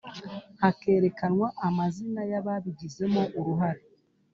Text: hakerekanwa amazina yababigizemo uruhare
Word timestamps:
hakerekanwa 0.61 1.47
amazina 1.67 2.21
yababigizemo 2.31 3.21
uruhare 3.39 3.83